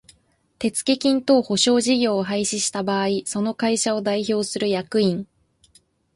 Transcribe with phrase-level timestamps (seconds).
[0.57, 5.27] 手付金等保証事業を廃止した場合その会社を代表する役員